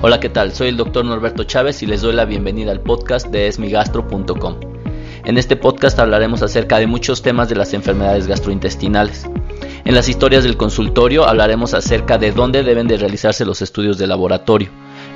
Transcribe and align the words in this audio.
Hola, 0.00 0.20
¿qué 0.20 0.28
tal? 0.28 0.52
Soy 0.52 0.68
el 0.68 0.76
doctor 0.76 1.04
Norberto 1.04 1.42
Chávez 1.42 1.82
y 1.82 1.86
les 1.86 2.02
doy 2.02 2.12
la 2.12 2.24
bienvenida 2.24 2.70
al 2.70 2.82
podcast 2.82 3.28
de 3.28 3.48
esmigastro.com. 3.48 4.60
En 5.24 5.36
este 5.36 5.56
podcast 5.56 5.98
hablaremos 5.98 6.42
acerca 6.42 6.78
de 6.78 6.86
muchos 6.86 7.22
temas 7.22 7.48
de 7.48 7.56
las 7.56 7.74
enfermedades 7.74 8.28
gastrointestinales. 8.28 9.26
En 9.84 9.96
las 9.96 10.08
historias 10.08 10.44
del 10.44 10.56
consultorio 10.56 11.26
hablaremos 11.26 11.74
acerca 11.74 12.16
de 12.16 12.30
dónde 12.30 12.62
deben 12.62 12.86
de 12.86 12.96
realizarse 12.96 13.44
los 13.44 13.60
estudios 13.60 13.98
de 13.98 14.06
laboratorio. 14.06 14.70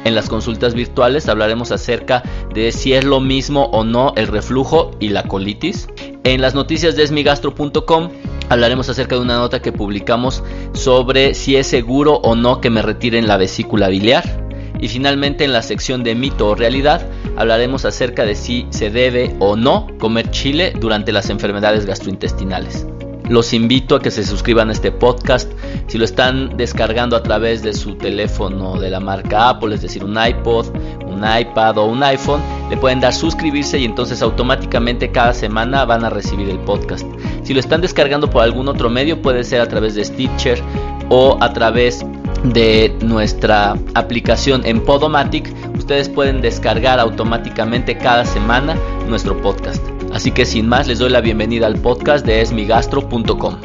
En 0.07 0.15
las 0.15 0.29
consultas 0.29 0.75
virtuales 0.75 1.29
hablaremos 1.29 1.73
acerca 1.73 2.23
de 2.55 2.71
si 2.71 2.93
es 2.93 3.03
lo 3.03 3.19
mismo 3.19 3.65
o 3.73 3.83
no 3.83 4.13
el 4.15 4.29
reflujo 4.29 4.93
y 5.01 5.09
la 5.09 5.25
colitis. 5.25 5.89
En 6.23 6.41
las 6.41 6.55
noticias 6.55 6.95
de 6.95 7.03
esmigastro.com 7.03 8.11
hablaremos 8.49 8.89
acerca 8.89 9.17
de 9.17 9.23
una 9.23 9.39
nota 9.39 9.61
que 9.61 9.73
publicamos 9.73 10.45
sobre 10.75 11.35
si 11.35 11.57
es 11.57 11.67
seguro 11.67 12.21
o 12.23 12.37
no 12.37 12.61
que 12.61 12.71
me 12.71 12.83
retiren 12.83 13.27
la 13.27 13.37
vesícula 13.37 13.89
biliar. 13.89 14.47
Y 14.79 14.87
finalmente 14.87 15.43
en 15.43 15.53
la 15.53 15.63
sección 15.63 16.05
de 16.05 16.15
mito 16.15 16.51
o 16.51 16.55
realidad 16.55 17.05
hablaremos 17.37 17.85
acerca 17.85 18.25
de 18.25 18.37
si 18.37 18.69
se 18.71 18.91
debe 18.91 19.35
o 19.41 19.57
no 19.57 19.89
comer 19.99 20.31
chile 20.31 20.73
durante 20.79 21.11
las 21.11 21.31
enfermedades 21.31 21.85
gastrointestinales. 21.85 22.87
Los 23.29 23.53
invito 23.53 23.97
a 23.97 24.01
que 24.01 24.11
se 24.11 24.25
suscriban 24.25 24.69
a 24.69 24.73
este 24.73 24.93
podcast. 24.93 25.51
Si 25.89 25.99
lo 25.99 26.05
están 26.05 26.57
descargando 26.57 27.17
a 27.17 27.23
través 27.23 27.63
de 27.63 27.73
su 27.73 27.97
teléfono 27.97 28.79
de 28.79 28.91
la 28.91 29.01
marca 29.01 29.49
Apple, 29.49 29.75
es 29.75 29.83
decir, 29.83 30.05
un 30.05 30.17
iPod, 30.17 30.67
un 31.07 31.25
iPad 31.25 31.79
o 31.79 31.87
un 31.87 32.03
iPhone, 32.03 32.41
le 32.71 32.77
pueden 32.77 33.01
dar 33.01 33.13
suscribirse 33.13 33.79
y 33.79 33.85
entonces 33.85 34.23
automáticamente 34.23 35.11
cada 35.11 35.33
semana 35.33 35.85
van 35.85 36.05
a 36.05 36.11
recibir 36.11 36.49
el 36.51 36.59
podcast. 36.61 37.07
Si 37.43 37.55
lo 37.55 37.61
están 37.61 37.81
descargando 37.81 38.31
por 38.31 38.43
algún 38.43 38.69
otro 38.69 38.91
medio, 38.91 39.21
puede 39.23 39.45
ser 39.45 39.61
a 39.61 39.69
través 39.69 39.95
de 39.95 40.05
Stitcher 40.05 40.63
o 41.09 41.37
a 41.41 41.53
través 41.53 42.05
de 42.45 42.97
nuestra 43.03 43.77
aplicación 43.95 44.65
en 44.65 44.85
Podomatic, 44.85 45.53
ustedes 45.77 46.09
pueden 46.09 46.41
descargar 46.41 47.01
automáticamente 47.01 47.97
cada 47.97 48.25
semana 48.25 48.77
nuestro 49.09 49.41
podcast. 49.41 49.96
Así 50.17 50.31
que 50.31 50.47
sin 50.47 50.67
más 50.67 50.87
les 50.87 50.99
doy 50.99 51.11
la 51.11 51.21
bienvenida 51.21 51.67
al 51.67 51.77
podcast 51.77 52.25
de 52.25 52.41
esmigastro.com. 52.41 53.57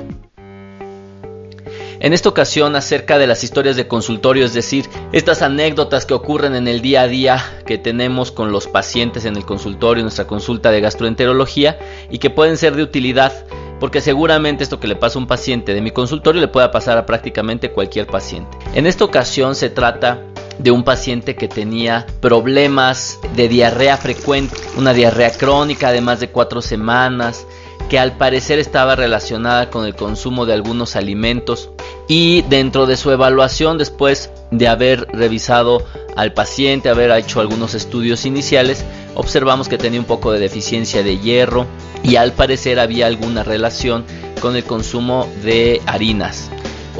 En 2.01 2.11
esta 2.11 2.27
ocasión 2.27 2.75
acerca 2.75 3.17
de 3.17 3.25
las 3.25 3.45
historias 3.45 3.77
de 3.77 3.87
consultorio, 3.87 4.43
es 4.43 4.53
decir, 4.53 4.89
estas 5.13 5.43
anécdotas 5.43 6.05
que 6.05 6.13
ocurren 6.13 6.53
en 6.55 6.67
el 6.67 6.81
día 6.81 7.03
a 7.03 7.07
día 7.07 7.41
que 7.65 7.77
tenemos 7.77 8.33
con 8.33 8.51
los 8.51 8.67
pacientes 8.67 9.23
en 9.23 9.37
el 9.37 9.45
consultorio, 9.45 10.03
nuestra 10.03 10.27
consulta 10.27 10.71
de 10.71 10.81
gastroenterología 10.81 11.79
y 12.09 12.17
que 12.17 12.29
pueden 12.29 12.57
ser 12.57 12.75
de 12.75 12.83
utilidad 12.83 13.31
porque 13.79 14.01
seguramente 14.01 14.63
esto 14.63 14.79
que 14.79 14.89
le 14.89 14.97
pasa 14.97 15.17
a 15.17 15.21
un 15.21 15.27
paciente 15.27 15.73
de 15.73 15.79
mi 15.79 15.91
consultorio 15.91 16.41
le 16.41 16.49
pueda 16.49 16.69
pasar 16.69 16.97
a 16.97 17.05
prácticamente 17.05 17.71
cualquier 17.71 18.07
paciente. 18.07 18.57
En 18.75 18.87
esta 18.87 19.05
ocasión 19.05 19.55
se 19.55 19.69
trata 19.69 20.21
de 20.61 20.71
un 20.71 20.83
paciente 20.83 21.35
que 21.35 21.47
tenía 21.47 22.05
problemas 22.19 23.19
de 23.35 23.47
diarrea 23.47 23.97
frecuente, 23.97 24.55
una 24.77 24.93
diarrea 24.93 25.31
crónica 25.31 25.91
de 25.91 26.01
más 26.01 26.19
de 26.19 26.29
cuatro 26.29 26.61
semanas, 26.61 27.45
que 27.89 27.99
al 27.99 28.15
parecer 28.17 28.59
estaba 28.59 28.95
relacionada 28.95 29.69
con 29.69 29.85
el 29.85 29.95
consumo 29.95 30.45
de 30.45 30.53
algunos 30.53 30.95
alimentos. 30.95 31.71
Y 32.07 32.43
dentro 32.43 32.85
de 32.85 32.97
su 32.97 33.11
evaluación 33.11 33.77
después 33.77 34.31
de 34.51 34.67
haber 34.67 35.07
revisado 35.11 35.83
al 36.15 36.33
paciente, 36.33 36.89
haber 36.89 37.11
hecho 37.11 37.39
algunos 37.39 37.73
estudios 37.73 38.25
iniciales, 38.25 38.85
observamos 39.15 39.67
que 39.67 39.77
tenía 39.77 39.99
un 39.99 40.05
poco 40.05 40.31
de 40.31 40.39
deficiencia 40.39 41.03
de 41.03 41.17
hierro 41.17 41.65
y 42.03 42.17
al 42.17 42.33
parecer 42.33 42.79
había 42.79 43.07
alguna 43.07 43.43
relación 43.43 44.05
con 44.41 44.55
el 44.55 44.63
consumo 44.63 45.27
de 45.43 45.81
harinas 45.85 46.49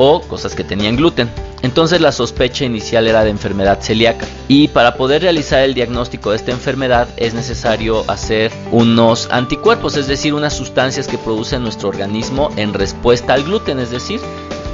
o 0.04 0.20
cosas 0.22 0.56
que 0.56 0.64
tenían 0.64 0.96
gluten. 0.96 1.30
Entonces 1.62 2.02
la 2.02 2.12
sospecha 2.12 2.66
inicial 2.66 3.08
era 3.08 3.24
de 3.24 3.30
enfermedad 3.30 3.82
celíaca 3.82 4.26
y 4.48 4.68
para 4.70 4.96
poder 4.96 5.22
realizar 5.22 5.60
el 5.62 5.76
diagnóstico 5.76 6.32
de 6.32 6.38
esta 6.38 6.50
enfermedad 6.50 7.08
es 7.18 7.36
necesario 7.36 8.04
hacer 8.10 8.52
unos 8.72 9.30
anticuerpos, 9.32 9.96
es 9.98 10.08
decir, 10.08 10.34
unas 10.34 10.54
sustancias 10.54 11.08
que 11.08 11.20
produce 11.20 11.60
nuestro 11.60 11.90
organismo 11.90 12.50
en 12.56 12.74
respuesta 12.74 13.36
al 13.36 13.44
gluten, 13.44 13.78
es 13.78 13.92
decir, 13.92 14.20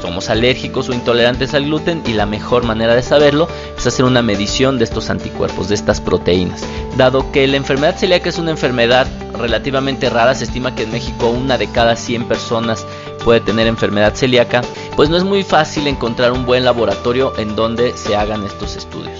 somos 0.01 0.29
alérgicos 0.29 0.87
o 0.87 0.93
intolerantes 0.93 1.53
al 1.53 1.65
gluten 1.65 2.03
y 2.05 2.13
la 2.13 2.25
mejor 2.25 2.63
manera 2.63 2.95
de 2.95 3.03
saberlo 3.03 3.49
es 3.77 3.85
hacer 3.85 4.05
una 4.05 4.21
medición 4.21 4.77
de 4.77 4.85
estos 4.85 5.09
anticuerpos, 5.09 5.67
de 5.67 5.75
estas 5.75 5.99
proteínas. 5.99 6.63
Dado 6.95 7.33
que 7.33 7.45
la 7.47 7.57
enfermedad 7.57 7.97
celíaca 7.97 8.29
es 8.29 8.37
una 8.37 8.51
enfermedad 8.51 9.07
relativamente 9.37 10.09
rara, 10.09 10.35
se 10.35 10.45
estima 10.45 10.73
que 10.73 10.83
en 10.83 10.91
México 10.91 11.27
una 11.27 11.57
de 11.57 11.67
cada 11.67 11.97
100 11.97 12.29
personas 12.29 12.85
puede 13.23 13.41
tener 13.41 13.67
enfermedad 13.67 14.15
celíaca, 14.15 14.61
pues 14.97 15.09
no 15.09 15.15
es 15.15 15.23
muy 15.23 15.43
fácil 15.43 15.87
encontrar 15.87 16.33
un 16.33 16.45
buen 16.45 16.65
laboratorio 16.65 17.31
en 17.37 17.55
donde 17.55 17.95
se 17.95 18.15
hagan 18.15 18.43
estos 18.43 18.75
estudios. 18.75 19.19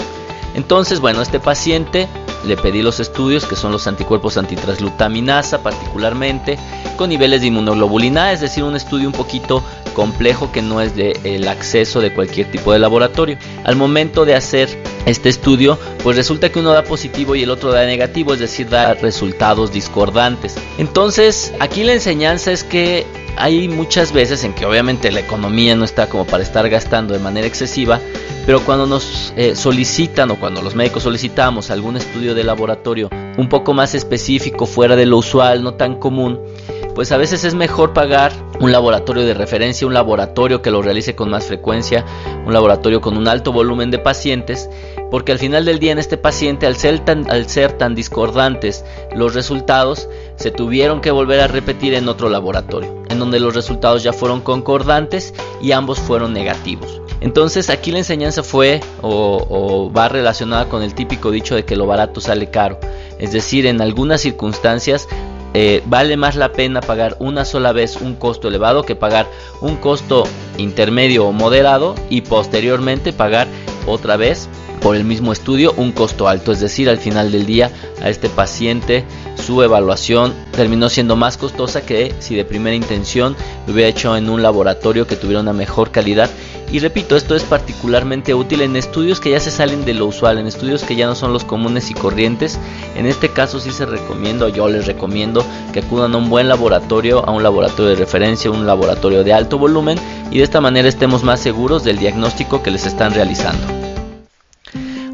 Entonces, 0.56 1.00
bueno, 1.00 1.22
este 1.22 1.40
paciente 1.40 2.08
le 2.48 2.58
pedí 2.58 2.82
los 2.82 3.00
estudios, 3.00 3.46
que 3.46 3.56
son 3.56 3.72
los 3.72 3.86
anticuerpos 3.86 4.38
antitraslutaminasa 4.38 5.62
particularmente, 5.62 6.58
con 6.96 7.10
niveles 7.10 7.42
de 7.42 7.48
inmunoglobulina, 7.48 8.32
es 8.32 8.42
decir, 8.42 8.64
un 8.64 8.76
estudio 8.76 9.08
un 9.08 9.14
poquito 9.14 9.64
complejo 9.94 10.52
que 10.52 10.64
no 10.64 10.82
es 10.82 10.96
de 10.96 11.46
acceso 11.48 12.02
de 12.02 12.12
cualquier 12.12 12.50
tipo 12.50 12.74
de 12.74 12.80
laboratorio. 12.80 13.38
Al 13.64 13.76
momento 13.76 14.26
de 14.26 14.34
hacer 14.34 14.82
este 15.06 15.30
estudio, 15.30 15.78
pues 16.04 16.18
resulta 16.18 16.50
que 16.50 16.60
uno 16.60 16.72
da 16.72 16.84
positivo 16.84 17.36
y 17.36 17.44
el 17.44 17.52
otro 17.52 17.72
da 17.72 17.86
negativo, 17.86 18.34
es 18.34 18.40
decir, 18.40 18.68
da 18.68 18.96
resultados 18.96 19.72
discordantes. 19.72 20.56
Entonces, 20.80 21.54
aquí 21.60 21.84
la 21.84 21.94
enseñanza 21.94 22.52
es 22.52 22.64
que 22.64 23.06
hay 23.38 23.68
muchas 23.68 24.12
veces 24.12 24.44
en 24.44 24.54
que 24.54 24.66
obviamente 24.66 25.12
la 25.12 25.20
economía 25.20 25.76
no 25.76 25.86
está 25.86 26.10
como 26.10 26.26
para 26.26 26.44
estar 26.44 26.68
gastando 26.70 27.14
de 27.14 27.20
manera 27.20 27.48
excesiva, 27.48 28.00
pero 28.46 28.62
cuando 28.62 28.86
nos 28.86 29.34
eh, 29.36 29.56
solicitan 29.56 30.32
o 30.32 30.40
cuando 30.40 30.62
los 30.62 30.76
médicos 30.76 31.04
solicitamos 31.04 31.70
algún 31.70 31.98
estudio 31.98 32.34
de 32.34 32.44
laboratorio 32.44 33.10
un 33.38 33.50
poco 33.50 33.74
más 33.74 33.94
específico, 33.94 34.66
fuera 34.66 34.96
de 34.96 35.06
lo 35.06 35.18
usual, 35.18 35.64
no 35.64 35.76
tan 35.76 35.96
común, 35.96 36.40
pues 36.96 37.12
a 37.12 37.18
veces 37.18 37.44
es 37.44 37.54
mejor 37.54 37.94
pagar 37.94 38.34
un 38.60 38.72
laboratorio 38.72 39.24
de 39.24 39.36
referencia, 39.36 39.86
un 39.86 39.94
laboratorio 39.94 40.64
que 40.64 40.72
lo 40.72 40.82
realice 40.82 41.16
con 41.16 41.30
más 41.30 41.46
frecuencia, 41.46 42.04
un 42.46 42.54
laboratorio 42.54 43.02
con 43.02 43.18
un 43.18 43.28
alto 43.28 43.52
volumen 43.52 43.92
de 43.92 44.00
pacientes, 44.00 44.68
porque 45.10 45.32
al 45.32 45.40
final 45.40 45.66
del 45.66 45.80
día 45.80 45.92
en 45.92 46.00
este 46.00 46.18
paciente, 46.18 46.68
al 46.68 46.76
ser 46.76 47.00
tan, 47.00 47.96
discordantes 47.96 48.84
los 49.16 49.34
resultados, 49.34 50.10
se 50.36 50.52
tuvieron 50.52 51.02
que 51.02 51.12
volver 51.12 51.40
a 51.40 51.48
repetir 51.48 51.94
en 51.94 52.08
otro 52.10 52.30
laboratorio, 52.30 53.04
en 53.10 53.20
donde 53.20 53.40
los 53.40 53.56
resultados 53.56 54.04
ya 54.04 54.14
fueron 54.14 54.42
concordantes 54.42 55.34
y 55.62 55.72
ambos 55.72 56.00
fueron 56.00 56.34
negativos. 56.34 57.02
Entonces 57.20 57.70
aquí 57.70 57.92
la 57.92 58.00
enseñanza 58.00 58.44
fue 58.44 58.80
o, 59.02 59.44
o, 59.50 59.92
va 59.92 60.08
relacionada 60.08 60.70
con 60.70 60.84
el 60.84 60.94
típico 60.94 61.32
dicho 61.32 61.56
de 61.56 61.66
que 61.66 61.76
lo 61.76 61.88
barato 61.88 62.22
sale 62.22 62.52
caro. 62.52 62.80
Es 63.18 63.32
decir, 63.32 63.66
en 63.66 63.82
algunas 63.82 64.22
circunstancias 64.22 65.08
eh, 65.60 65.82
vale 65.88 66.18
más 66.18 66.36
la 66.36 66.52
pena 66.52 66.82
pagar 66.82 67.16
una 67.20 67.44
sola 67.44 67.72
vez 67.72 67.96
un 67.96 68.14
costo 68.14 68.48
elevado 68.48 68.84
que 68.84 68.96
pagar 68.96 69.26
un 69.62 69.78
costo 69.78 70.26
intermedio 70.58 71.26
o 71.26 71.32
moderado 71.32 71.96
y 72.12 72.22
posteriormente 72.22 73.12
pagar 73.14 73.48
otra 73.88 74.18
vez 74.18 74.48
por 74.88 74.96
el 74.96 75.04
mismo 75.04 75.34
estudio 75.34 75.74
un 75.76 75.92
costo 75.92 76.30
alto. 76.30 76.54
Es 76.54 76.62
decir, 76.62 76.88
al 76.88 76.98
final 76.98 77.30
del 77.30 77.46
día 77.46 77.72
a 78.02 78.10
este 78.10 78.30
paciente 78.30 79.04
su 79.36 79.62
evaluación 79.62 80.34
terminó 80.54 80.88
siendo 80.88 81.18
más 81.18 81.36
costosa 81.36 81.86
que 81.86 82.16
si 82.20 82.36
de 82.36 82.46
primera 82.46 82.74
intención 82.74 83.36
lo 83.66 83.74
hubiera 83.74 83.90
hecho 83.90 84.16
en 84.16 84.30
un 84.30 84.42
laboratorio 84.42 85.06
que 85.06 85.18
tuviera 85.18 85.42
una 85.42 85.52
mejor 85.52 85.92
calidad 85.92 86.30
y 86.72 86.80
repito, 86.80 87.18
esto 87.18 87.36
es 87.36 87.44
particularmente 87.44 88.34
útil 88.34 88.62
en 88.62 88.78
estudios 88.78 89.20
que 89.20 89.32
ya 89.32 89.42
se 89.42 89.52
salen 89.52 89.84
de 89.84 89.94
lo 89.94 90.06
usual, 90.06 90.38
en 90.38 90.48
estudios 90.48 90.84
que 90.84 90.96
ya 90.96 91.06
no 91.06 91.16
son 91.16 91.34
los 91.34 91.44
comunes 91.44 91.92
y 91.92 91.94
corrientes. 91.94 92.58
En 92.96 93.06
este 93.06 93.28
caso 93.28 93.60
sí 93.60 93.72
se 93.72 93.86
recomiendo, 93.86 94.48
yo 94.48 94.70
les 94.70 94.86
recomiendo 94.86 95.46
que 95.74 95.80
acudan 95.80 96.14
a 96.14 96.18
un 96.18 96.30
buen 96.30 96.48
laboratorio, 96.48 97.28
a 97.28 97.32
un 97.32 97.44
laboratorio 97.44 97.90
de 97.90 97.96
referencia, 97.96 98.52
un 98.52 98.66
laboratorio 98.66 99.26
de 99.26 99.34
alto 99.34 99.58
volumen 99.58 100.00
y 100.32 100.38
de 100.38 100.44
esta 100.46 100.62
manera 100.62 100.88
estemos 100.88 101.24
más 101.24 101.42
seguros 101.42 101.84
del 101.84 102.00
diagnóstico 102.00 102.64
que 102.64 102.72
les 102.72 102.86
están 102.86 103.14
realizando. 103.14 103.77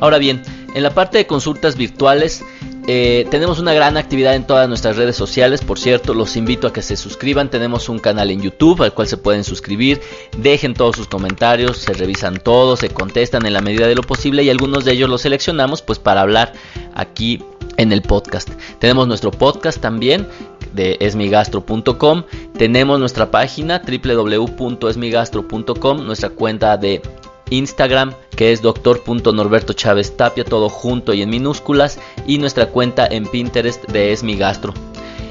Ahora 0.04 0.18
bien, 0.18 0.42
en 0.76 0.84
la 0.84 0.94
parte 0.94 1.18
de 1.18 1.26
consultas 1.26 1.78
virtuales 1.78 2.44
eh, 2.90 3.26
tenemos 3.32 3.60
una 3.60 3.74
gran 3.74 3.96
actividad 3.96 4.36
en 4.36 4.46
todas 4.46 4.68
nuestras 4.68 4.98
redes 4.98 5.16
sociales, 5.16 5.62
por 5.62 5.80
cierto, 5.80 6.14
los 6.14 6.36
invito 6.36 6.68
a 6.68 6.74
que 6.74 6.82
se 6.82 6.98
suscriban, 6.98 7.50
tenemos 7.50 7.88
un 7.88 8.00
canal 8.00 8.30
en 8.30 8.42
YouTube 8.42 8.82
al 8.82 8.94
cual 8.94 9.08
se 9.08 9.16
pueden 9.16 9.46
suscribir, 9.46 10.02
dejen 10.38 10.74
todos 10.74 10.98
sus 10.98 11.08
comentarios, 11.08 11.78
se 11.78 11.94
revisan 11.94 12.36
todos, 12.36 12.82
se 12.82 12.90
contestan 12.90 13.46
en 13.46 13.54
la 13.54 13.62
medida 13.62 13.88
de 13.88 13.96
lo 13.96 14.02
posible 14.02 14.44
y 14.44 14.50
algunos 14.50 14.84
de 14.84 14.92
ellos 14.92 15.10
los 15.10 15.22
seleccionamos 15.22 15.82
pues 15.82 16.00
para 16.00 16.20
hablar 16.20 16.52
aquí 16.94 17.42
en 17.78 17.94
el 17.94 18.02
podcast. 18.02 18.50
Tenemos 18.80 19.08
nuestro 19.08 19.32
podcast 19.32 19.80
también 19.80 20.28
de 20.74 20.98
esmigastro.com, 21.00 22.24
tenemos 22.58 23.00
nuestra 23.00 23.32
página 23.32 23.82
www.esmigastro.com, 23.82 26.06
nuestra 26.06 26.30
cuenta 26.30 26.76
de 26.76 27.02
Instagram 27.58 28.14
que 28.36 28.52
es 28.52 28.62
doctor.norberto 28.62 29.74
Chávez 29.74 30.18
Tapia, 30.18 30.44
todo 30.44 30.70
junto 30.70 31.14
y 31.14 31.22
en 31.22 31.30
minúsculas, 31.30 32.00
y 32.26 32.38
nuestra 32.38 32.68
cuenta 32.68 33.06
en 33.06 33.26
Pinterest 33.26 33.86
de 33.90 34.12
Esmigastro. 34.12 34.74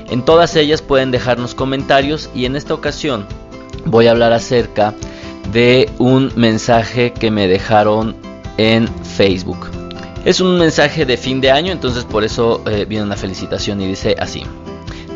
En 0.09 0.25
todas 0.25 0.57
ellas 0.57 0.83
pueden 0.83 1.11
dejarnos 1.11 1.55
comentarios 1.55 2.31
y 2.35 2.45
en 2.45 2.57
esta 2.57 2.75
ocasión 2.75 3.27
voy 3.87 4.07
a 4.07 4.13
hablar 4.13 4.33
acerca 4.33 4.95
de 5.53 5.91
un 5.99 6.33
mensaje 6.37 7.13
que 7.13 7.31
me 7.31 7.49
dejaron 7.49 8.15
en 8.59 8.89
Facebook. 9.05 9.71
Es 10.25 10.41
un 10.41 10.59
mensaje 10.59 11.05
de 11.05 11.17
fin 11.17 11.41
de 11.41 11.51
año, 11.51 11.73
entonces 11.73 12.05
por 12.05 12.23
eso 12.23 12.63
eh, 12.67 12.85
viene 12.89 13.05
una 13.05 13.17
felicitación 13.17 13.81
y 13.81 13.89
dice 13.89 14.15
así. 14.19 14.45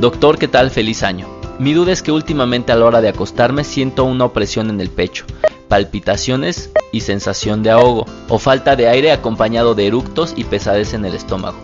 Doctor, 0.00 0.38
¿qué 0.38 0.48
tal? 0.48 0.70
Feliz 0.70 1.02
año. 1.02 1.28
Mi 1.58 1.72
duda 1.72 1.92
es 1.92 2.02
que 2.02 2.12
últimamente 2.12 2.72
a 2.72 2.76
la 2.76 2.84
hora 2.84 3.00
de 3.00 3.08
acostarme 3.08 3.64
siento 3.64 4.04
una 4.04 4.24
opresión 4.24 4.68
en 4.68 4.80
el 4.80 4.90
pecho, 4.90 5.24
palpitaciones 5.68 6.70
y 6.92 7.00
sensación 7.00 7.62
de 7.62 7.70
ahogo, 7.70 8.06
o 8.28 8.38
falta 8.38 8.76
de 8.76 8.88
aire 8.88 9.12
acompañado 9.12 9.74
de 9.74 9.86
eructos 9.86 10.34
y 10.36 10.44
pesadez 10.44 10.94
en 10.94 11.04
el 11.04 11.14
estómago. 11.14 11.58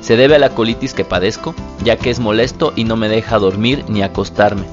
Se 0.00 0.16
debe 0.16 0.36
a 0.36 0.38
la 0.38 0.50
colitis 0.50 0.94
que 0.94 1.04
padezco, 1.04 1.54
ya 1.84 1.96
que 1.96 2.10
es 2.10 2.20
molesto 2.20 2.72
y 2.76 2.84
no 2.84 2.96
me 2.96 3.08
deja 3.08 3.38
dormir 3.38 3.84
ni 3.88 4.02
acostarme. 4.02 4.64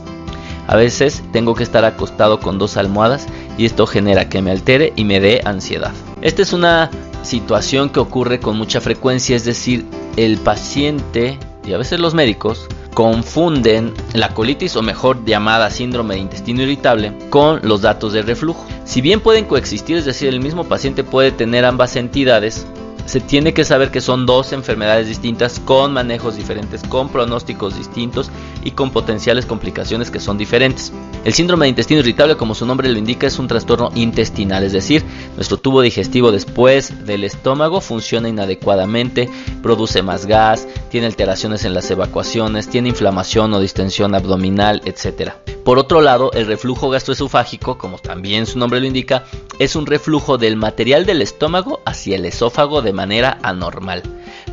A 0.68 0.76
veces 0.76 1.24
tengo 1.32 1.56
que 1.56 1.64
estar 1.64 1.86
acostado 1.86 2.40
con 2.40 2.58
dos 2.58 2.78
almohadas 2.78 3.28
y 3.58 3.66
esto 3.66 3.86
genera 3.86 4.30
que 4.30 4.42
me 4.42 4.52
altere 4.52 4.94
y 4.96 5.04
me 5.04 5.20
dé 5.20 5.42
ansiedad. 5.46 5.94
Esta 6.22 6.42
es 6.42 6.54
una 6.54 6.90
situación 7.24 7.90
que 7.90 8.00
ocurre 8.00 8.40
con 8.40 8.58
mucha 8.58 8.82
frecuencia, 8.82 9.36
es 9.36 9.46
decir, 9.46 9.86
el 10.18 10.38
paciente 10.38 11.38
y 11.66 11.74
a 11.74 11.78
veces 11.78 12.00
los 12.00 12.14
médicos 12.14 12.68
confunden 12.96 13.94
la 14.14 14.30
colitis 14.30 14.76
o 14.78 14.82
mejor 14.82 15.24
llamada 15.26 15.70
síndrome 15.70 16.16
de 16.16 16.22
intestino 16.22 16.64
irritable 16.64 17.14
con 17.30 17.60
los 17.62 17.82
datos 17.82 18.14
de 18.14 18.24
reflujo. 18.24 18.66
Si 18.86 19.02
bien 19.02 19.20
pueden 19.20 19.46
coexistir, 19.46 19.98
es 19.98 20.06
decir, 20.06 20.30
el 20.30 20.40
mismo 20.40 20.64
paciente 20.64 21.04
puede 21.04 21.32
tener 21.32 21.66
ambas 21.66 21.98
entidades, 21.98 22.66
se 23.06 23.20
tiene 23.20 23.54
que 23.54 23.64
saber 23.64 23.92
que 23.92 24.02
son 24.02 24.26
dos 24.26 24.52
enfermedades 24.54 25.08
distintas 25.08 25.60
con 25.60 25.94
manejos 25.94 26.36
diferentes, 26.36 26.82
con 26.84 27.10
pronósticos 27.10 27.78
distintos 27.78 28.30
y 28.64 28.72
con 28.72 28.92
potenciales 28.92 29.46
complicaciones 29.46 30.12
que 30.12 30.20
son 30.20 30.38
diferentes. 30.38 30.92
El 31.24 31.34
síndrome 31.34 31.66
de 31.66 31.70
intestino 31.70 32.00
irritable, 32.02 32.38
como 32.38 32.56
su 32.56 32.66
nombre 32.66 32.90
lo 32.90 32.98
indica, 32.98 33.28
es 33.28 33.40
un 33.40 33.48
trastorno 33.48 33.90
intestinal, 33.96 34.64
es 34.64 34.74
decir, 34.74 35.04
nuestro 35.36 35.58
tubo 35.58 35.82
digestivo 35.82 36.32
después 36.32 37.06
del 37.06 37.24
estómago 37.24 37.82
funciona 37.82 38.30
inadecuadamente, 38.30 39.30
produce 39.62 40.02
más 40.02 40.26
gas, 40.26 40.68
tiene 40.90 41.08
alteraciones 41.08 41.66
en 41.66 41.74
las 41.74 41.90
evacuaciones, 41.92 42.70
tiene 42.70 42.90
inflamación 42.90 43.54
o 43.54 43.60
distensión 43.60 44.16
abdominal, 44.16 44.82
etc. 44.86 45.55
Por 45.66 45.80
otro 45.80 46.00
lado, 46.00 46.32
el 46.34 46.46
reflujo 46.46 46.92
gastroesofágico, 46.92 47.80
como 47.80 47.98
también 47.98 48.46
su 48.46 48.60
nombre 48.60 48.80
lo 48.80 48.86
indica, 48.86 49.24
es 49.58 49.76
un 49.76 49.88
reflujo 49.88 50.38
del 50.38 50.58
material 50.58 51.08
del 51.08 51.24
estómago 51.24 51.82
hacia 51.86 52.18
el 52.18 52.26
esófago 52.26 52.84
de 52.84 52.94
manera 52.94 53.40
anormal. 53.42 54.04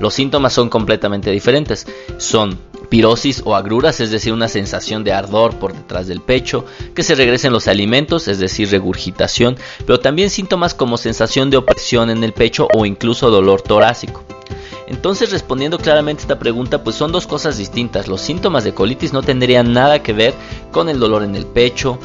Los 0.00 0.14
síntomas 0.14 0.54
son 0.54 0.70
completamente 0.70 1.30
diferentes. 1.30 1.86
Son 2.16 2.58
pirosis 2.88 3.42
o 3.44 3.54
agruras, 3.54 4.00
es 4.00 4.10
decir, 4.10 4.32
una 4.32 4.48
sensación 4.48 5.04
de 5.04 5.12
ardor 5.12 5.58
por 5.58 5.74
detrás 5.74 6.06
del 6.06 6.22
pecho, 6.22 6.64
que 6.94 7.02
se 7.02 7.14
regresen 7.14 7.52
los 7.52 7.68
alimentos, 7.68 8.26
es 8.26 8.38
decir, 8.38 8.70
regurgitación, 8.70 9.56
pero 9.86 10.00
también 10.00 10.30
síntomas 10.30 10.72
como 10.72 10.96
sensación 10.96 11.50
de 11.50 11.58
opresión 11.58 12.08
en 12.08 12.24
el 12.24 12.32
pecho 12.32 12.68
o 12.74 12.86
incluso 12.86 13.30
dolor 13.30 13.60
torácico. 13.60 14.21
Entonces, 14.92 15.30
respondiendo 15.30 15.78
claramente 15.78 16.20
esta 16.20 16.38
pregunta, 16.38 16.84
pues 16.84 16.96
son 16.96 17.12
dos 17.12 17.26
cosas 17.26 17.56
distintas. 17.56 18.08
Los 18.08 18.20
síntomas 18.20 18.62
de 18.62 18.74
colitis 18.74 19.14
no 19.14 19.22
tendrían 19.22 19.72
nada 19.72 20.02
que 20.02 20.12
ver 20.12 20.34
con 20.70 20.90
el 20.90 21.00
dolor 21.00 21.24
en 21.24 21.34
el 21.34 21.46
pecho 21.46 21.98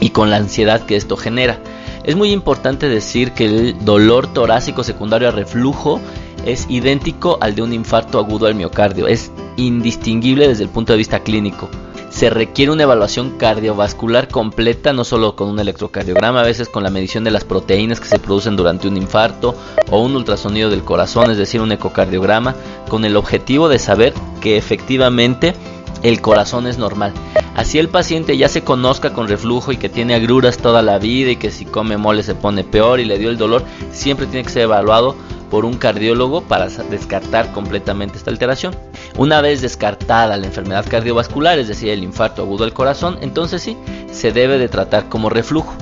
y 0.00 0.10
con 0.10 0.28
la 0.28 0.38
ansiedad 0.38 0.84
que 0.84 0.96
esto 0.96 1.16
genera. 1.16 1.60
Es 2.02 2.16
muy 2.16 2.32
importante 2.32 2.88
decir 2.88 3.30
que 3.30 3.44
el 3.44 3.84
dolor 3.84 4.26
torácico 4.26 4.82
secundario 4.82 5.28
a 5.28 5.30
reflujo 5.30 6.00
es 6.44 6.66
idéntico 6.68 7.38
al 7.40 7.54
de 7.54 7.62
un 7.62 7.72
infarto 7.72 8.18
agudo 8.18 8.46
al 8.46 8.56
miocardio, 8.56 9.06
es 9.06 9.30
indistinguible 9.56 10.48
desde 10.48 10.64
el 10.64 10.68
punto 10.68 10.92
de 10.92 10.98
vista 10.98 11.20
clínico. 11.20 11.70
Se 12.12 12.28
requiere 12.28 12.70
una 12.70 12.82
evaluación 12.82 13.38
cardiovascular 13.38 14.28
completa, 14.28 14.92
no 14.92 15.02
solo 15.02 15.34
con 15.34 15.48
un 15.48 15.58
electrocardiograma, 15.58 16.40
a 16.40 16.44
veces 16.44 16.68
con 16.68 16.82
la 16.82 16.90
medición 16.90 17.24
de 17.24 17.30
las 17.30 17.44
proteínas 17.44 18.00
que 18.00 18.06
se 18.06 18.18
producen 18.18 18.54
durante 18.54 18.86
un 18.86 18.98
infarto 18.98 19.56
o 19.90 20.02
un 20.02 20.14
ultrasonido 20.14 20.68
del 20.68 20.84
corazón, 20.84 21.30
es 21.30 21.38
decir, 21.38 21.62
un 21.62 21.72
ecocardiograma, 21.72 22.54
con 22.88 23.06
el 23.06 23.16
objetivo 23.16 23.70
de 23.70 23.78
saber 23.78 24.12
que 24.42 24.58
efectivamente 24.58 25.54
el 26.02 26.20
corazón 26.20 26.66
es 26.66 26.78
normal. 26.78 27.12
Así 27.54 27.78
el 27.78 27.88
paciente 27.88 28.36
ya 28.36 28.48
se 28.48 28.64
conozca 28.64 29.12
con 29.12 29.28
reflujo 29.28 29.72
y 29.72 29.76
que 29.76 29.88
tiene 29.88 30.14
agruras 30.14 30.56
toda 30.56 30.82
la 30.82 30.98
vida 30.98 31.32
y 31.32 31.36
que 31.36 31.50
si 31.50 31.64
come 31.64 31.96
mole 31.96 32.22
se 32.22 32.34
pone 32.34 32.64
peor 32.64 32.98
y 32.98 33.04
le 33.04 33.18
dio 33.18 33.28
el 33.28 33.36
dolor, 33.36 33.62
siempre 33.92 34.26
tiene 34.26 34.44
que 34.44 34.52
ser 34.52 34.62
evaluado 34.62 35.16
por 35.50 35.66
un 35.66 35.76
cardiólogo 35.76 36.40
para 36.40 36.68
descartar 36.68 37.52
completamente 37.52 38.16
esta 38.16 38.30
alteración. 38.30 38.74
Una 39.18 39.42
vez 39.42 39.60
descartada 39.60 40.38
la 40.38 40.46
enfermedad 40.46 40.86
cardiovascular, 40.88 41.58
es 41.58 41.68
decir, 41.68 41.90
el 41.90 42.02
infarto 42.02 42.40
agudo 42.40 42.64
del 42.64 42.72
corazón, 42.72 43.18
entonces 43.20 43.60
sí, 43.60 43.76
se 44.10 44.32
debe 44.32 44.56
de 44.56 44.70
tratar 44.70 45.10
como 45.10 45.28
reflujo. 45.28 45.74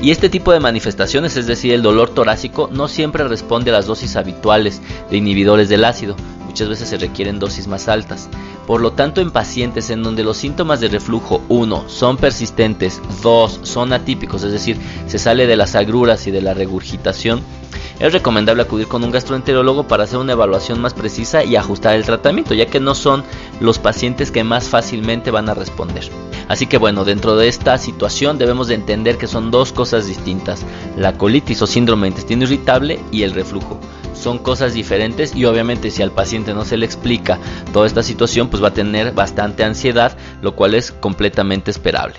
Y 0.00 0.12
este 0.12 0.28
tipo 0.28 0.52
de 0.52 0.60
manifestaciones, 0.60 1.36
es 1.36 1.48
decir, 1.48 1.72
el 1.72 1.82
dolor 1.82 2.10
torácico, 2.10 2.68
no 2.70 2.86
siempre 2.86 3.26
responde 3.26 3.70
a 3.70 3.74
las 3.74 3.86
dosis 3.86 4.14
habituales 4.14 4.80
de 5.10 5.16
inhibidores 5.16 5.68
del 5.68 5.84
ácido, 5.84 6.14
muchas 6.56 6.68
veces 6.70 6.88
se 6.88 6.96
requieren 6.96 7.38
dosis 7.38 7.68
más 7.68 7.86
altas. 7.86 8.30
Por 8.66 8.80
lo 8.80 8.92
tanto, 8.92 9.20
en 9.20 9.30
pacientes 9.30 9.90
en 9.90 10.02
donde 10.02 10.24
los 10.24 10.38
síntomas 10.38 10.80
de 10.80 10.88
reflujo 10.88 11.42
1 11.50 11.84
son 11.86 12.16
persistentes, 12.16 13.02
2 13.22 13.60
son 13.62 13.92
atípicos, 13.92 14.42
es 14.42 14.52
decir, 14.52 14.78
se 15.06 15.18
sale 15.18 15.46
de 15.46 15.54
las 15.54 15.74
agruras 15.74 16.26
y 16.26 16.30
de 16.30 16.40
la 16.40 16.54
regurgitación, 16.54 17.42
es 18.00 18.10
recomendable 18.10 18.62
acudir 18.62 18.88
con 18.88 19.04
un 19.04 19.10
gastroenterólogo 19.10 19.86
para 19.86 20.04
hacer 20.04 20.18
una 20.18 20.32
evaluación 20.32 20.80
más 20.80 20.94
precisa 20.94 21.44
y 21.44 21.56
ajustar 21.56 21.94
el 21.94 22.06
tratamiento, 22.06 22.54
ya 22.54 22.64
que 22.64 22.80
no 22.80 22.94
son 22.94 23.22
los 23.60 23.78
pacientes 23.78 24.30
que 24.30 24.42
más 24.42 24.70
fácilmente 24.70 25.30
van 25.30 25.50
a 25.50 25.54
responder. 25.54 26.08
Así 26.48 26.66
que 26.66 26.78
bueno, 26.78 27.04
dentro 27.04 27.36
de 27.36 27.48
esta 27.48 27.76
situación 27.76 28.38
debemos 28.38 28.68
de 28.68 28.76
entender 28.76 29.18
que 29.18 29.26
son 29.26 29.50
dos 29.50 29.72
cosas 29.72 30.06
distintas, 30.06 30.64
la 30.96 31.18
colitis 31.18 31.60
o 31.60 31.66
síndrome 31.66 32.04
de 32.06 32.12
intestino 32.12 32.44
irritable 32.44 32.98
y 33.12 33.24
el 33.24 33.32
reflujo. 33.32 33.78
Son 34.16 34.38
cosas 34.38 34.72
diferentes 34.72 35.34
y 35.34 35.44
obviamente 35.44 35.90
si 35.90 36.02
al 36.02 36.10
paciente 36.10 36.54
no 36.54 36.64
se 36.64 36.76
le 36.76 36.86
explica 36.86 37.38
toda 37.72 37.86
esta 37.86 38.02
situación, 38.02 38.48
pues 38.48 38.62
va 38.62 38.68
a 38.68 38.74
tener 38.74 39.12
bastante 39.12 39.64
ansiedad, 39.64 40.16
lo 40.42 40.56
cual 40.56 40.74
es 40.74 40.92
completamente 40.92 41.70
esperable. 41.70 42.16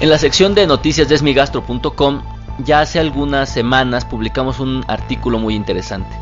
En 0.00 0.10
la 0.10 0.18
sección 0.18 0.54
de 0.54 0.66
noticias 0.66 1.08
de 1.08 1.14
esmigastro.com 1.14 2.22
ya 2.64 2.80
hace 2.80 2.98
algunas 2.98 3.48
semanas 3.48 4.04
publicamos 4.04 4.60
un 4.60 4.84
artículo 4.88 5.38
muy 5.38 5.54
interesante. 5.54 6.14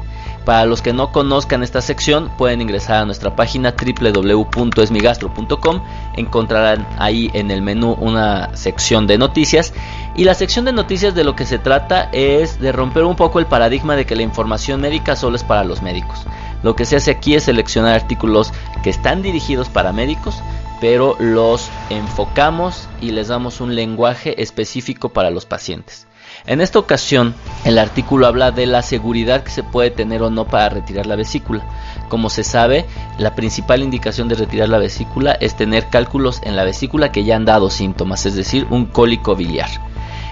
Para 0.44 0.64
los 0.64 0.82
que 0.82 0.92
no 0.92 1.12
conozcan 1.12 1.62
esta 1.62 1.80
sección, 1.82 2.30
pueden 2.38 2.60
ingresar 2.60 3.02
a 3.02 3.04
nuestra 3.04 3.36
página 3.36 3.74
www.esmigastro.com. 3.74 5.82
Encontrarán 6.16 6.86
ahí 6.98 7.30
en 7.34 7.50
el 7.50 7.62
menú 7.62 7.96
una 8.00 8.56
sección 8.56 9.06
de 9.06 9.18
noticias. 9.18 9.74
Y 10.16 10.24
la 10.24 10.34
sección 10.34 10.64
de 10.64 10.72
noticias 10.72 11.14
de 11.14 11.24
lo 11.24 11.36
que 11.36 11.44
se 11.44 11.58
trata 11.58 12.08
es 12.12 12.58
de 12.58 12.72
romper 12.72 13.04
un 13.04 13.16
poco 13.16 13.38
el 13.38 13.44
paradigma 13.46 13.96
de 13.96 14.06
que 14.06 14.16
la 14.16 14.22
información 14.22 14.80
médica 14.80 15.14
solo 15.14 15.36
es 15.36 15.44
para 15.44 15.64
los 15.64 15.82
médicos. 15.82 16.24
Lo 16.62 16.74
que 16.74 16.84
se 16.84 16.96
hace 16.96 17.10
aquí 17.10 17.34
es 17.34 17.44
seleccionar 17.44 17.94
artículos 17.94 18.52
que 18.82 18.90
están 18.90 19.22
dirigidos 19.22 19.68
para 19.68 19.92
médicos, 19.92 20.42
pero 20.80 21.16
los 21.18 21.70
enfocamos 21.90 22.88
y 23.00 23.12
les 23.12 23.28
damos 23.28 23.60
un 23.60 23.74
lenguaje 23.74 24.42
específico 24.42 25.10
para 25.10 25.30
los 25.30 25.46
pacientes. 25.46 26.06
En 26.46 26.60
esta 26.60 26.78
ocasión, 26.78 27.34
el 27.64 27.78
artículo 27.78 28.26
habla 28.26 28.50
de 28.50 28.66
la 28.66 28.82
seguridad 28.82 29.42
que 29.42 29.50
se 29.50 29.62
puede 29.62 29.90
tener 29.90 30.22
o 30.22 30.30
no 30.30 30.46
para 30.46 30.70
retirar 30.70 31.06
la 31.06 31.16
vesícula. 31.16 31.62
Como 32.08 32.30
se 32.30 32.44
sabe, 32.44 32.86
la 33.18 33.34
principal 33.34 33.82
indicación 33.82 34.28
de 34.28 34.34
retirar 34.34 34.68
la 34.68 34.78
vesícula 34.78 35.32
es 35.32 35.54
tener 35.54 35.88
cálculos 35.88 36.40
en 36.42 36.56
la 36.56 36.64
vesícula 36.64 37.12
que 37.12 37.24
ya 37.24 37.36
han 37.36 37.44
dado 37.44 37.70
síntomas, 37.70 38.24
es 38.26 38.34
decir, 38.34 38.66
un 38.70 38.86
cólico 38.86 39.36
biliar. 39.36 39.68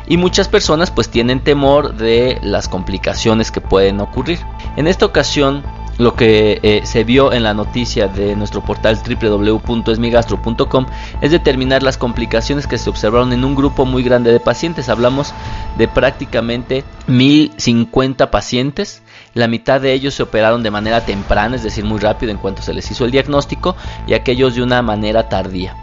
Y 0.07 0.17
muchas 0.17 0.49
personas 0.49 0.91
pues 0.91 1.11
tienen 1.11 1.41
temor 1.41 1.95
de 1.95 2.39
las 2.43 2.69
complicaciones 2.69 3.51
que 3.51 3.61
pueden 3.61 4.01
ocurrir. 4.01 4.41
En 4.77 4.87
esta 4.87 5.05
ocasión 5.05 5.63
lo 5.99 6.15
que 6.15 6.61
eh, 6.63 6.83
se 6.85 7.05
vio 7.05 7.33
en 7.33 7.43
la 7.43 7.55
noticia 7.55 8.07
de 8.07 8.37
nuestro 8.37 8.63
portal 8.63 8.97
www.esmigastro.com 8.97 10.87
es 11.21 11.31
determinar 11.33 11.83
las 11.83 11.99
complicaciones 11.99 12.67
que 12.67 12.79
se 12.79 12.89
observaron 12.89 13.33
en 13.33 13.45
un 13.45 13.55
grupo 13.55 13.85
muy 13.85 14.03
grande 14.03 14.33
de 14.33 14.41
pacientes. 14.41 14.89
Hablamos 14.89 15.35
de 15.77 15.89
prácticamente 15.89 16.85
1050 17.09 18.31
pacientes. 18.31 19.03
La 19.35 19.49
mitad 19.49 19.81
de 19.81 19.93
ellos 19.93 20.15
se 20.15 20.23
operaron 20.23 20.63
de 20.63 20.71
manera 20.71 21.05
temprana, 21.05 21.57
es 21.57 21.65
decir, 21.65 21.85
muy 21.85 21.99
rápido 21.99 22.31
en 22.33 22.39
cuanto 22.39 22.63
se 22.63 22.75
les 22.75 22.91
hizo 22.91 23.05
el 23.05 23.11
diagnóstico, 23.11 23.77
y 24.07 24.15
aquellos 24.15 24.55
de 24.55 24.63
una 24.63 24.83
manera 24.83 25.29
tardía 25.29 25.75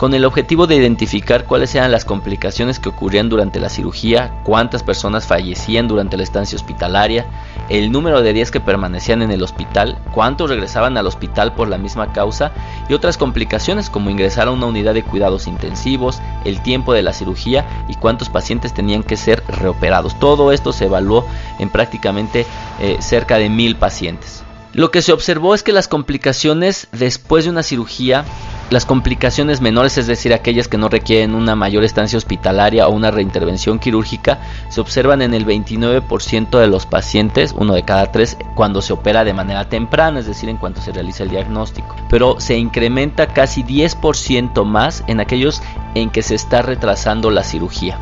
con 0.00 0.14
el 0.14 0.24
objetivo 0.24 0.66
de 0.66 0.76
identificar 0.76 1.44
cuáles 1.44 1.74
eran 1.74 1.92
las 1.92 2.06
complicaciones 2.06 2.80
que 2.80 2.88
ocurrían 2.88 3.28
durante 3.28 3.60
la 3.60 3.68
cirugía, 3.68 4.40
cuántas 4.44 4.82
personas 4.82 5.26
fallecían 5.26 5.88
durante 5.88 6.16
la 6.16 6.22
estancia 6.22 6.56
hospitalaria, 6.56 7.26
el 7.68 7.92
número 7.92 8.22
de 8.22 8.32
días 8.32 8.50
que 8.50 8.60
permanecían 8.60 9.20
en 9.20 9.30
el 9.30 9.42
hospital, 9.42 9.98
cuántos 10.14 10.48
regresaban 10.48 10.96
al 10.96 11.06
hospital 11.06 11.52
por 11.52 11.68
la 11.68 11.76
misma 11.76 12.14
causa 12.14 12.50
y 12.88 12.94
otras 12.94 13.18
complicaciones 13.18 13.90
como 13.90 14.08
ingresar 14.08 14.48
a 14.48 14.52
una 14.52 14.64
unidad 14.64 14.94
de 14.94 15.02
cuidados 15.02 15.46
intensivos, 15.46 16.22
el 16.46 16.62
tiempo 16.62 16.94
de 16.94 17.02
la 17.02 17.12
cirugía 17.12 17.84
y 17.86 17.94
cuántos 17.96 18.30
pacientes 18.30 18.72
tenían 18.72 19.02
que 19.02 19.18
ser 19.18 19.42
reoperados. 19.48 20.18
Todo 20.18 20.52
esto 20.52 20.72
se 20.72 20.86
evaluó 20.86 21.26
en 21.58 21.68
prácticamente 21.68 22.46
eh, 22.80 22.96
cerca 23.00 23.36
de 23.36 23.50
mil 23.50 23.76
pacientes. 23.76 24.44
Lo 24.72 24.92
que 24.92 25.02
se 25.02 25.12
observó 25.12 25.54
es 25.54 25.64
que 25.64 25.72
las 25.72 25.88
complicaciones 25.88 26.86
después 26.92 27.44
de 27.44 27.50
una 27.50 27.64
cirugía, 27.64 28.24
las 28.70 28.86
complicaciones 28.86 29.60
menores, 29.60 29.98
es 29.98 30.06
decir, 30.06 30.32
aquellas 30.32 30.68
que 30.68 30.78
no 30.78 30.88
requieren 30.88 31.34
una 31.34 31.56
mayor 31.56 31.82
estancia 31.82 32.16
hospitalaria 32.16 32.86
o 32.86 32.92
una 32.92 33.10
reintervención 33.10 33.80
quirúrgica, 33.80 34.38
se 34.68 34.80
observan 34.80 35.22
en 35.22 35.34
el 35.34 35.44
29% 35.44 36.60
de 36.60 36.68
los 36.68 36.86
pacientes, 36.86 37.52
uno 37.58 37.74
de 37.74 37.82
cada 37.82 38.12
tres, 38.12 38.36
cuando 38.54 38.80
se 38.80 38.92
opera 38.92 39.24
de 39.24 39.34
manera 39.34 39.68
temprana, 39.68 40.20
es 40.20 40.26
decir, 40.26 40.48
en 40.48 40.56
cuanto 40.56 40.80
se 40.80 40.92
realiza 40.92 41.24
el 41.24 41.30
diagnóstico. 41.30 41.96
Pero 42.08 42.38
se 42.38 42.56
incrementa 42.56 43.26
casi 43.26 43.64
10% 43.64 44.64
más 44.64 45.02
en 45.08 45.18
aquellos 45.18 45.62
en 45.96 46.10
que 46.10 46.22
se 46.22 46.36
está 46.36 46.62
retrasando 46.62 47.32
la 47.32 47.42
cirugía. 47.42 47.98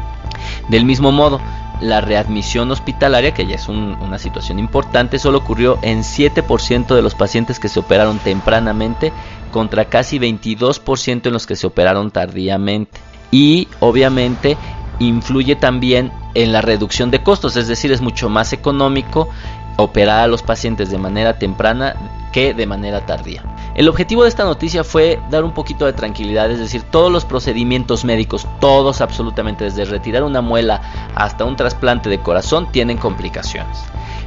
Del 0.68 0.84
mismo 0.84 1.12
modo, 1.12 1.40
la 1.80 2.00
readmisión 2.00 2.70
hospitalaria, 2.70 3.34
que 3.34 3.46
ya 3.46 3.54
es 3.54 3.68
una 3.68 4.18
situación 4.18 4.58
importante, 4.58 5.18
solo 5.18 5.38
ocurrió 5.38 5.78
en 5.82 6.00
7% 6.00 6.94
de 6.94 7.02
los 7.02 7.14
pacientes 7.14 7.58
que 7.58 7.68
se 7.68 7.80
operaron 7.80 8.18
tempranamente 8.18 9.12
contra 9.52 9.86
casi 9.86 10.18
22% 10.18 11.26
en 11.26 11.32
los 11.32 11.46
que 11.46 11.56
se 11.56 11.66
operaron 11.66 12.10
tardíamente. 12.10 13.00
Y 13.30 13.68
obviamente 13.80 14.56
influye 14.98 15.56
también 15.56 16.12
en 16.34 16.52
la 16.52 16.60
reducción 16.60 17.10
de 17.10 17.22
costos, 17.22 17.56
es 17.56 17.68
decir, 17.68 17.92
es 17.92 18.00
mucho 18.00 18.28
más 18.28 18.52
económico 18.52 19.28
operar 19.76 20.20
a 20.20 20.26
los 20.26 20.42
pacientes 20.42 20.90
de 20.90 20.98
manera 20.98 21.38
temprana 21.38 21.94
que 22.32 22.52
de 22.52 22.66
manera 22.66 23.06
tardía. 23.06 23.44
El 23.78 23.88
objetivo 23.88 24.24
de 24.24 24.28
esta 24.28 24.42
noticia 24.42 24.82
fue 24.82 25.20
dar 25.30 25.44
un 25.44 25.54
poquito 25.54 25.86
de 25.86 25.92
tranquilidad, 25.92 26.50
es 26.50 26.58
decir, 26.58 26.82
todos 26.82 27.12
los 27.12 27.24
procedimientos 27.24 28.04
médicos, 28.04 28.44
todos 28.58 29.00
absolutamente, 29.00 29.62
desde 29.62 29.84
retirar 29.84 30.24
una 30.24 30.40
muela 30.40 30.82
hasta 31.14 31.44
un 31.44 31.54
trasplante 31.54 32.10
de 32.10 32.18
corazón, 32.18 32.72
tienen 32.72 32.98
complicaciones. 32.98 33.78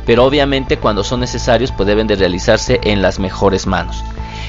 Pero 0.06 0.24
obviamente 0.24 0.78
cuando 0.78 1.04
son 1.04 1.20
necesarios 1.20 1.74
pues 1.74 1.86
deben 1.86 2.08
de 2.08 2.16
realizarse 2.16 2.80
en 2.82 3.02
las 3.02 3.20
mejores 3.20 3.68
manos. 3.68 4.06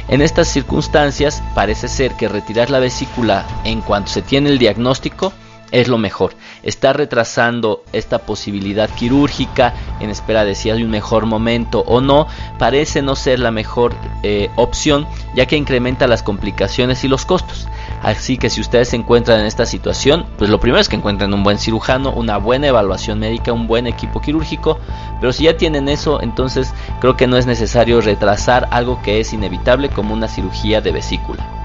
En 0.06 0.22
estas 0.22 0.46
circunstancias 0.46 1.42
parece 1.52 1.88
ser 1.88 2.14
que 2.14 2.28
retirar 2.28 2.70
la 2.70 2.78
vesícula 2.78 3.44
en 3.64 3.80
cuanto 3.80 4.12
se 4.12 4.22
tiene 4.22 4.50
el 4.50 4.60
diagnóstico 4.60 5.32
es 5.72 5.88
lo 5.88 5.98
mejor. 5.98 6.34
Está 6.62 6.92
retrasando 6.92 7.82
esta 7.92 8.20
posibilidad 8.20 8.88
quirúrgica 8.88 9.74
en 10.00 10.10
espera 10.10 10.44
de 10.44 10.54
si 10.54 10.70
hay 10.70 10.84
un 10.84 10.90
mejor 10.90 11.26
momento 11.26 11.80
o 11.86 12.00
no. 12.00 12.28
Parece 12.58 13.02
no 13.02 13.16
ser 13.16 13.40
la 13.40 13.50
mejor 13.50 13.94
eh, 14.22 14.50
opción 14.56 15.06
ya 15.34 15.46
que 15.46 15.56
incrementa 15.56 16.06
las 16.06 16.22
complicaciones 16.22 17.02
y 17.04 17.08
los 17.08 17.24
costos. 17.24 17.66
Así 18.02 18.36
que 18.36 18.50
si 18.50 18.60
ustedes 18.60 18.88
se 18.88 18.96
encuentran 18.96 19.40
en 19.40 19.46
esta 19.46 19.66
situación, 19.66 20.26
pues 20.36 20.50
lo 20.50 20.60
primero 20.60 20.80
es 20.80 20.88
que 20.88 20.96
encuentren 20.96 21.32
un 21.32 21.42
buen 21.42 21.58
cirujano, 21.58 22.12
una 22.12 22.36
buena 22.36 22.66
evaluación 22.66 23.18
médica, 23.18 23.52
un 23.52 23.66
buen 23.66 23.86
equipo 23.86 24.20
quirúrgico. 24.20 24.78
Pero 25.20 25.32
si 25.32 25.44
ya 25.44 25.56
tienen 25.56 25.88
eso, 25.88 26.20
entonces 26.20 26.72
creo 27.00 27.16
que 27.16 27.26
no 27.26 27.36
es 27.36 27.46
necesario 27.46 28.00
retrasar 28.00 28.68
algo 28.70 29.00
que 29.02 29.20
es 29.20 29.32
inevitable 29.32 29.88
como 29.88 30.12
una 30.14 30.28
cirugía 30.28 30.80
de 30.80 30.92
vesícula. 30.92 31.61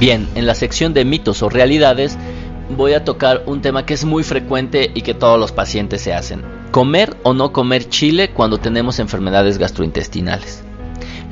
Bien, 0.00 0.28
en 0.34 0.46
la 0.46 0.54
sección 0.54 0.92
de 0.92 1.04
mitos 1.04 1.42
o 1.42 1.48
realidades 1.48 2.18
voy 2.76 2.94
a 2.94 3.04
tocar 3.04 3.42
un 3.46 3.62
tema 3.62 3.86
que 3.86 3.94
es 3.94 4.04
muy 4.04 4.24
frecuente 4.24 4.90
y 4.94 5.02
que 5.02 5.14
todos 5.14 5.38
los 5.38 5.52
pacientes 5.52 6.02
se 6.02 6.12
hacen. 6.12 6.42
Comer 6.72 7.16
o 7.22 7.32
no 7.32 7.52
comer 7.52 7.88
chile 7.88 8.30
cuando 8.30 8.58
tenemos 8.58 8.98
enfermedades 8.98 9.58
gastrointestinales. 9.58 10.64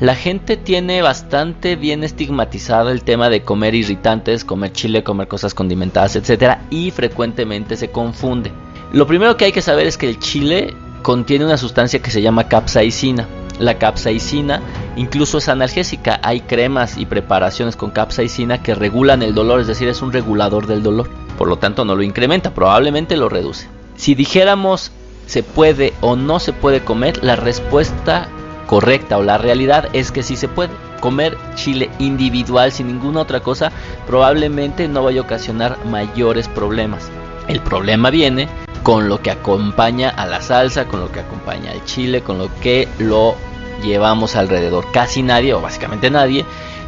La 0.01 0.15
gente 0.15 0.57
tiene 0.57 1.03
bastante 1.03 1.77
bien 1.77 2.05
estigmatizado 2.05 2.91
el 2.91 3.03
tema 3.03 3.29
de 3.31 3.43
comer 3.43 3.75
irritantes, 3.75 4.45
comer 4.45 4.73
chile, 4.73 5.05
comer 5.05 5.29
cosas 5.29 5.55
condimentadas, 5.55 6.17
etc. 6.17 6.59
Y 6.71 6.91
frecuentemente 6.91 7.77
se 7.77 7.91
confunde. 7.91 8.53
Lo 8.93 9.07
primero 9.07 9.37
que 9.37 9.47
hay 9.47 9.53
que 9.53 9.63
saber 9.63 9.87
es 9.87 9.97
que 9.97 10.09
el 10.09 10.19
chile 10.19 10.75
contiene 11.03 11.45
una 11.45 11.57
sustancia 11.57 12.01
que 12.01 12.11
se 12.11 12.23
llama 12.23 12.49
capsaicina. 12.49 13.29
La 13.63 13.79
capsaicina 13.79 14.61
incluso 14.97 15.39
es 15.39 15.49
analgésica. 15.49 16.19
Hay 16.25 16.41
cremas 16.41 16.99
y 16.99 17.07
preparaciones 17.07 17.77
con 17.77 17.93
capsaicina 17.93 18.61
que 18.61 18.75
regulan 18.75 19.23
el 19.23 19.35
dolor, 19.35 19.61
es 19.61 19.69
decir, 19.69 19.89
es 19.89 20.03
un 20.03 20.13
regulador 20.13 20.67
del 20.67 20.83
dolor. 20.83 21.09
Por 21.39 21.47
lo 21.47 21.59
tanto, 21.59 21.85
no 21.85 21.95
lo 21.95 22.03
incrementa, 22.03 22.55
probablemente 22.55 23.17
lo 23.17 23.29
reduce. 23.29 23.69
Si 23.95 24.17
dijéramos 24.17 24.91
se 25.27 25.45
puede 25.45 25.95
o 26.01 26.17
no 26.17 26.41
se 26.41 26.53
puede 26.53 26.83
comer, 26.83 27.23
la 27.23 27.37
respuesta 27.37 28.29
correcta 28.67 29.17
o 29.19 29.23
la 29.23 29.39
realidad 29.39 29.89
es 29.93 30.11
que 30.11 30.25
sí 30.25 30.37
se 30.37 30.49
puede. 30.49 30.71
Comer 31.01 31.37
chile 31.55 31.89
individual 32.01 32.73
sin 32.73 32.89
ninguna 32.89 33.21
otra 33.21 33.41
cosa 33.41 33.71
probablemente 34.07 34.89
no 34.89 35.05
vaya 35.05 35.21
a 35.21 35.25
ocasionar 35.25 35.79
mayores 35.87 36.49
problemas. 36.49 37.11
El 37.49 37.61
problema 37.61 38.11
viene 38.11 38.49
con 38.83 39.09
lo 39.09 39.23
que 39.23 39.31
acompaña 39.31 40.11
a 40.11 40.27
la 40.27 40.41
salsa, 40.41 40.87
con 40.87 41.01
lo 41.01 41.11
que 41.11 41.21
acompaña 41.21 41.71
al 41.71 41.85
chile, 41.85 42.23
con 42.23 42.39
lo 42.39 42.49
que 42.61 42.89
lo 42.99 43.37
llevamos 43.83 44.37
alrededor. 44.37 44.87
Casi 44.93 45.23
nadie, 45.23 45.55
o 45.55 45.61
básicamente 45.61 46.11
nadie, 46.11 46.45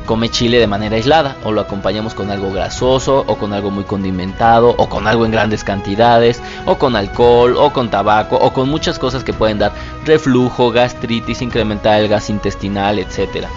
come 0.07 0.29
chile 0.29 0.59
de 0.59 0.67
manera 0.67 0.97
aislada, 0.97 1.37
o 1.45 1.53
lo 1.53 1.63
acompañamos 1.63 2.15
con 2.15 2.31
algo 2.31 2.53
grasoso, 2.53 3.25
o 3.27 3.37
con 3.37 3.53
algo 3.53 3.71
muy 3.71 3.85
condimentado, 3.85 4.75
o 4.77 4.89
con 4.89 5.07
algo 5.07 5.25
en 5.25 5.33
grandes 5.33 5.65
cantidades, 5.65 6.43
o 6.67 6.77
con 6.77 6.97
alcohol, 6.97 7.57
o 7.57 7.73
con 7.73 7.91
tabaco, 7.91 8.37
o 8.37 8.53
con 8.53 8.69
muchas 8.69 8.99
cosas 8.99 9.25
que 9.25 9.33
pueden 9.33 9.59
dar 9.59 9.73
reflujo, 10.05 10.71
gastritis, 10.71 11.43
incrementar 11.43 12.01
el 12.01 12.09
gas 12.09 12.31
intestinal, 12.31 12.99
etcétera. 12.99 13.49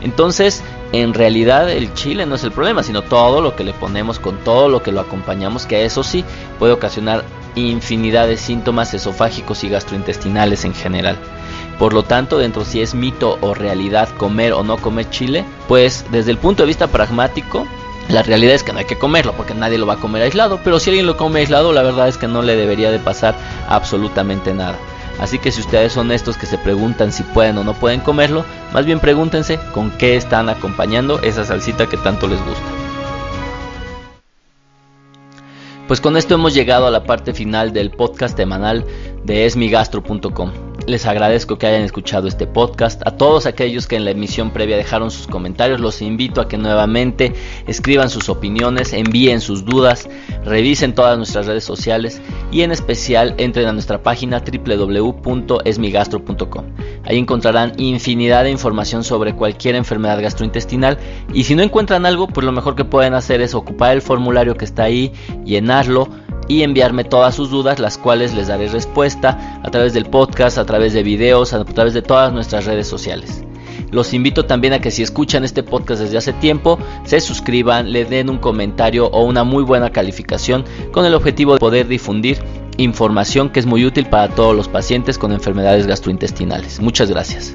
Entonces, 0.00 0.62
en 0.92 1.14
realidad 1.14 1.70
el 1.70 1.92
chile 1.94 2.26
no 2.26 2.36
es 2.36 2.44
el 2.44 2.52
problema, 2.52 2.82
sino 2.82 3.02
todo 3.02 3.40
lo 3.40 3.56
que 3.56 3.64
le 3.64 3.72
ponemos 3.72 4.18
con 4.18 4.38
todo 4.38 4.68
lo 4.68 4.82
que 4.82 4.92
lo 4.92 5.00
acompañamos, 5.00 5.66
que 5.66 5.84
eso 5.84 6.02
sí 6.02 6.24
puede 6.58 6.72
ocasionar 6.72 7.24
infinidad 7.54 8.28
de 8.28 8.36
síntomas 8.36 8.92
esofágicos 8.94 9.64
y 9.64 9.68
gastrointestinales 9.68 10.64
en 10.64 10.74
general. 10.74 11.18
Por 11.78 11.92
lo 11.92 12.02
tanto, 12.02 12.38
dentro 12.38 12.64
si 12.64 12.80
es 12.80 12.94
mito 12.94 13.38
o 13.40 13.54
realidad 13.54 14.08
comer 14.16 14.52
o 14.52 14.62
no 14.62 14.78
comer 14.78 15.10
chile, 15.10 15.44
pues 15.68 16.06
desde 16.10 16.30
el 16.30 16.38
punto 16.38 16.62
de 16.62 16.68
vista 16.68 16.86
pragmático, 16.86 17.66
la 18.08 18.22
realidad 18.22 18.54
es 18.54 18.62
que 18.62 18.72
no 18.72 18.78
hay 18.78 18.86
que 18.86 18.98
comerlo 18.98 19.32
porque 19.32 19.54
nadie 19.54 19.78
lo 19.78 19.86
va 19.86 19.94
a 19.94 20.00
comer 20.00 20.22
aislado, 20.22 20.60
pero 20.64 20.78
si 20.78 20.90
alguien 20.90 21.06
lo 21.06 21.16
come 21.16 21.40
aislado, 21.40 21.72
la 21.72 21.82
verdad 21.82 22.08
es 22.08 22.16
que 22.16 22.28
no 22.28 22.40
le 22.40 22.56
debería 22.56 22.90
de 22.90 22.98
pasar 22.98 23.34
absolutamente 23.68 24.54
nada. 24.54 24.76
Así 25.18 25.38
que 25.38 25.50
si 25.50 25.60
ustedes 25.60 25.92
son 25.92 26.12
estos 26.12 26.36
que 26.36 26.46
se 26.46 26.58
preguntan 26.58 27.10
si 27.10 27.22
pueden 27.22 27.58
o 27.58 27.64
no 27.64 27.74
pueden 27.74 28.00
comerlo, 28.00 28.44
más 28.72 28.84
bien 28.84 29.00
pregúntense 29.00 29.58
con 29.72 29.90
qué 29.90 30.16
están 30.16 30.48
acompañando 30.48 31.20
esa 31.22 31.44
salsita 31.44 31.86
que 31.86 31.96
tanto 31.96 32.26
les 32.26 32.38
gusta. 32.44 32.64
Pues 35.88 36.00
con 36.00 36.16
esto 36.16 36.34
hemos 36.34 36.52
llegado 36.52 36.86
a 36.86 36.90
la 36.90 37.04
parte 37.04 37.32
final 37.32 37.72
del 37.72 37.90
podcast 37.90 38.36
semanal 38.36 38.84
de 39.24 39.46
esmigastro.com. 39.46 40.75
Les 40.86 41.04
agradezco 41.04 41.58
que 41.58 41.66
hayan 41.66 41.82
escuchado 41.82 42.28
este 42.28 42.46
podcast. 42.46 43.02
A 43.04 43.16
todos 43.16 43.46
aquellos 43.46 43.88
que 43.88 43.96
en 43.96 44.04
la 44.04 44.12
emisión 44.12 44.52
previa 44.52 44.76
dejaron 44.76 45.10
sus 45.10 45.26
comentarios, 45.26 45.80
los 45.80 46.00
invito 46.00 46.40
a 46.40 46.46
que 46.46 46.58
nuevamente 46.58 47.34
escriban 47.66 48.08
sus 48.08 48.28
opiniones, 48.28 48.92
envíen 48.92 49.40
sus 49.40 49.64
dudas, 49.64 50.08
revisen 50.44 50.94
todas 50.94 51.18
nuestras 51.18 51.46
redes 51.46 51.64
sociales 51.64 52.22
y 52.52 52.60
en 52.60 52.70
especial 52.70 53.34
entren 53.36 53.66
a 53.66 53.72
nuestra 53.72 54.00
página 54.00 54.40
www.esmigastro.com. 54.40 56.66
Ahí 57.02 57.18
encontrarán 57.18 57.72
infinidad 57.78 58.44
de 58.44 58.52
información 58.52 59.02
sobre 59.02 59.34
cualquier 59.34 59.74
enfermedad 59.74 60.22
gastrointestinal 60.22 60.98
y 61.32 61.42
si 61.42 61.56
no 61.56 61.64
encuentran 61.64 62.06
algo, 62.06 62.28
pues 62.28 62.46
lo 62.46 62.52
mejor 62.52 62.76
que 62.76 62.84
pueden 62.84 63.14
hacer 63.14 63.40
es 63.40 63.54
ocupar 63.54 63.92
el 63.92 64.02
formulario 64.02 64.56
que 64.56 64.64
está 64.64 64.84
ahí, 64.84 65.12
llenarlo, 65.44 66.08
y 66.48 66.62
enviarme 66.62 67.04
todas 67.04 67.34
sus 67.34 67.50
dudas, 67.50 67.78
las 67.78 67.98
cuales 67.98 68.34
les 68.34 68.48
daré 68.48 68.68
respuesta 68.68 69.60
a 69.62 69.70
través 69.70 69.94
del 69.94 70.06
podcast, 70.06 70.58
a 70.58 70.64
través 70.64 70.92
de 70.92 71.02
videos, 71.02 71.52
a 71.52 71.64
través 71.64 71.94
de 71.94 72.02
todas 72.02 72.32
nuestras 72.32 72.64
redes 72.64 72.86
sociales. 72.86 73.44
Los 73.90 74.14
invito 74.14 74.46
también 74.46 74.72
a 74.72 74.80
que 74.80 74.90
si 74.90 75.02
escuchan 75.02 75.44
este 75.44 75.62
podcast 75.62 76.02
desde 76.02 76.18
hace 76.18 76.32
tiempo, 76.32 76.78
se 77.04 77.20
suscriban, 77.20 77.92
le 77.92 78.04
den 78.04 78.30
un 78.30 78.38
comentario 78.38 79.06
o 79.06 79.24
una 79.24 79.44
muy 79.44 79.62
buena 79.62 79.90
calificación 79.90 80.64
con 80.92 81.04
el 81.04 81.14
objetivo 81.14 81.54
de 81.54 81.58
poder 81.58 81.86
difundir 81.86 82.38
información 82.78 83.50
que 83.50 83.60
es 83.60 83.66
muy 83.66 83.84
útil 83.84 84.06
para 84.06 84.28
todos 84.28 84.54
los 84.54 84.68
pacientes 84.68 85.18
con 85.18 85.32
enfermedades 85.32 85.86
gastrointestinales. 85.86 86.80
Muchas 86.80 87.10
gracias. 87.10 87.54